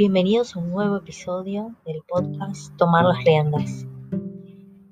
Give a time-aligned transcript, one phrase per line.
[0.00, 3.86] Bienvenidos a un nuevo episodio del podcast Tomar las Riendas.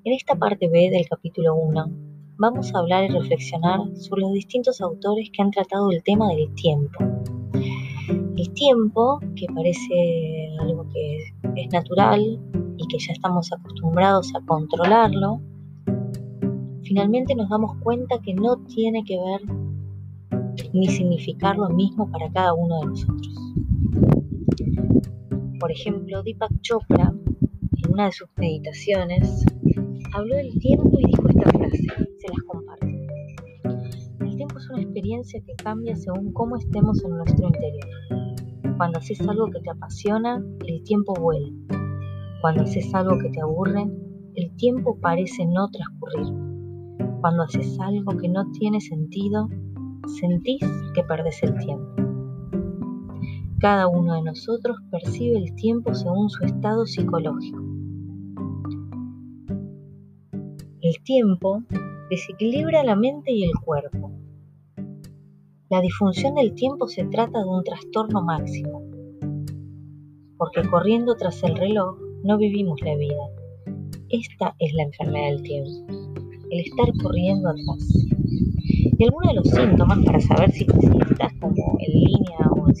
[0.03, 1.91] En esta parte B del capítulo 1
[2.37, 6.53] vamos a hablar y reflexionar sobre los distintos autores que han tratado el tema del
[6.53, 6.99] tiempo.
[8.37, 11.17] El tiempo, que parece algo que
[11.55, 12.21] es natural
[12.77, 15.41] y que ya estamos acostumbrados a controlarlo,
[16.83, 19.41] finalmente nos damos cuenta que no tiene que ver
[20.71, 23.39] ni significar lo mismo para cada uno de nosotros.
[25.59, 29.45] Por ejemplo, Deepak Chopra, en una de sus meditaciones,
[30.13, 31.83] habló del tiempo y dijo esta frase,
[32.17, 32.87] se las comparto.
[34.21, 38.77] El tiempo es una experiencia que cambia según cómo estemos en nuestro interior.
[38.77, 41.49] Cuando haces algo que te apasiona, el tiempo vuela.
[42.39, 43.85] Cuando haces algo que te aburre,
[44.35, 46.33] el tiempo parece no transcurrir.
[47.19, 49.49] Cuando haces algo que no tiene sentido,
[50.21, 50.63] sentís
[50.95, 52.08] que perdés el tiempo.
[53.59, 57.61] Cada uno de nosotros percibe el tiempo según su estado psicológico.
[60.81, 61.63] El tiempo
[62.09, 64.11] desequilibra la mente y el cuerpo.
[65.69, 68.81] La disfunción del tiempo se trata de un trastorno máximo,
[70.37, 73.23] porque corriendo tras el reloj no vivimos la vida.
[74.07, 75.69] Esta es la enfermedad del tiempo,
[76.49, 78.07] el estar corriendo atrás.
[78.97, 82.75] Y algunos de los síntomas para saber si, estás como en línea o en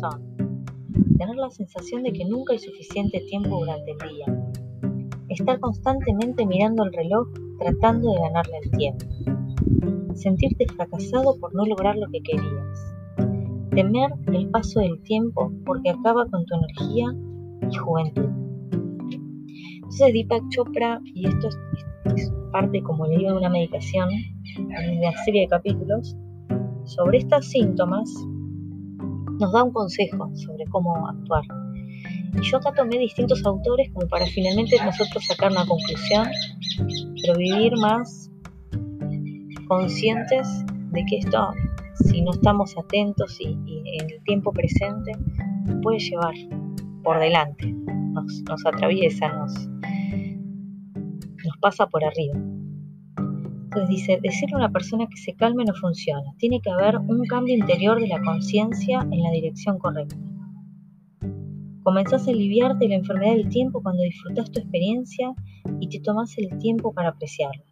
[0.00, 0.36] son
[1.18, 4.26] tener la sensación de que nunca hay suficiente tiempo durante el día,
[5.28, 9.06] estar constantemente mirando el reloj tratando de ganarle el tiempo,
[10.14, 12.94] sentirte fracasado por no lograr lo que querías,
[13.70, 17.14] temer el paso del tiempo porque acaba con tu energía
[17.70, 18.28] y juventud.
[19.76, 21.48] Entonces Deepak Chopra, y esto
[22.14, 26.16] es, parte, como le digo, de una meditación, de una serie de capítulos,
[26.84, 28.10] sobre estos síntomas,
[29.38, 31.44] nos da un consejo sobre cómo actuar.
[32.34, 36.28] Y yo acá tomé distintos autores como para finalmente nosotros sacar una conclusión,
[37.22, 38.30] pero vivir más
[39.68, 40.46] conscientes
[40.92, 41.50] de que esto,
[42.04, 43.52] si no estamos atentos y,
[43.98, 45.12] en el tiempo presente,
[45.82, 46.34] puede llevar
[47.02, 47.72] por delante,
[48.12, 49.68] nos, nos atraviesa, nos,
[51.44, 52.38] nos pasa por arriba.
[53.76, 57.22] Entonces dice, decirle a una persona que se calme no funciona, tiene que haber un
[57.26, 60.16] cambio interior de la conciencia en la dirección correcta.
[61.82, 65.34] Comenzás a aliviarte la enfermedad del tiempo cuando disfrutas tu experiencia
[65.78, 67.66] y te tomas el tiempo para apreciarla.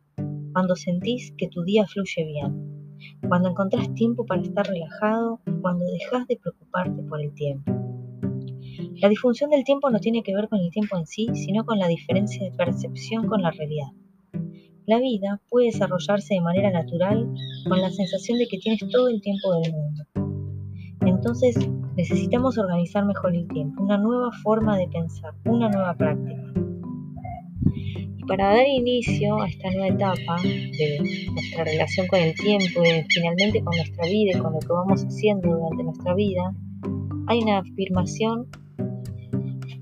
[0.53, 2.99] Cuando sentís que tu día fluye bien.
[3.27, 5.41] Cuando encontrás tiempo para estar relajado.
[5.63, 7.73] Cuando dejas de preocuparte por el tiempo.
[8.97, 11.79] La disfunción del tiempo no tiene que ver con el tiempo en sí, sino con
[11.79, 13.89] la diferencia de percepción con la realidad.
[14.87, 17.27] La vida puede desarrollarse de manera natural
[17.67, 20.05] con la sensación de que tienes todo el tiempo del mundo.
[21.07, 21.57] Entonces
[21.97, 26.53] necesitamos organizar mejor el tiempo, una nueva forma de pensar, una nueva práctica.
[28.19, 33.05] Y para dar inicio a esta nueva etapa de nuestra relación con el tiempo y
[33.09, 36.55] finalmente con nuestra vida y con lo que vamos haciendo durante nuestra vida,
[37.29, 38.49] hay una afirmación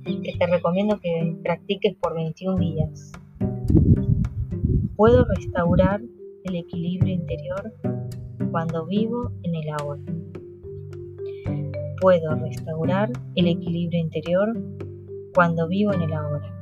[0.05, 3.13] que te recomiendo que practiques por 21 días.
[5.03, 6.01] Puedo restaurar
[6.45, 7.75] el equilibrio interior
[8.53, 9.99] cuando vivo en el agua
[12.01, 14.57] puedo restaurar el equilibrio interior
[15.35, 16.62] cuando vivo en el ahora.